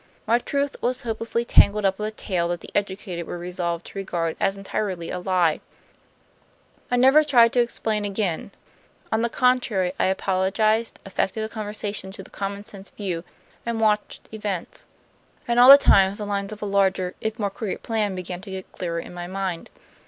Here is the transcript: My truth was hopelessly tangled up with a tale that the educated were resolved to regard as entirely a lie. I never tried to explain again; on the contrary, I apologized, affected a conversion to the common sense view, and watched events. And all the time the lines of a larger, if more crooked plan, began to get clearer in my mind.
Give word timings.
My 0.25 0.39
truth 0.39 0.75
was 0.81 1.03
hopelessly 1.03 1.45
tangled 1.45 1.85
up 1.85 1.99
with 1.99 2.07
a 2.07 2.17
tale 2.17 2.47
that 2.47 2.61
the 2.61 2.71
educated 2.73 3.27
were 3.27 3.37
resolved 3.37 3.85
to 3.85 3.99
regard 3.99 4.35
as 4.39 4.57
entirely 4.57 5.11
a 5.11 5.19
lie. 5.19 5.61
I 6.89 6.95
never 6.97 7.23
tried 7.23 7.53
to 7.53 7.59
explain 7.59 8.03
again; 8.03 8.49
on 9.11 9.21
the 9.21 9.29
contrary, 9.29 9.93
I 9.99 10.05
apologized, 10.05 10.97
affected 11.05 11.43
a 11.43 11.49
conversion 11.49 12.09
to 12.13 12.23
the 12.23 12.31
common 12.31 12.65
sense 12.65 12.89
view, 12.89 13.23
and 13.63 13.79
watched 13.79 14.27
events. 14.31 14.87
And 15.47 15.59
all 15.59 15.69
the 15.69 15.77
time 15.77 16.11
the 16.15 16.25
lines 16.25 16.51
of 16.51 16.63
a 16.63 16.65
larger, 16.65 17.13
if 17.21 17.37
more 17.37 17.51
crooked 17.51 17.83
plan, 17.83 18.15
began 18.15 18.41
to 18.41 18.49
get 18.49 18.71
clearer 18.71 18.99
in 18.99 19.13
my 19.13 19.27
mind. 19.27 19.69